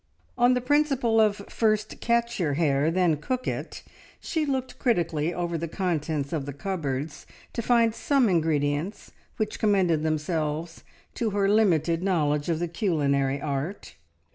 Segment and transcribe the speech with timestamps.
[0.35, 3.83] On the principle of "first catch your hare, then cook it,"
[4.19, 10.01] she looked critically over the contents of the cupboards to find some ingredients which commended
[10.01, 10.83] themselves
[11.13, 13.93] to her limited knowledge of the culinary art.